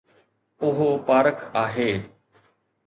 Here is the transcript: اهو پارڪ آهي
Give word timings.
اهو 0.67 0.87
پارڪ 1.09 1.37
آهي 1.63 1.91